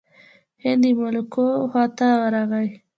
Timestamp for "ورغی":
2.21-2.67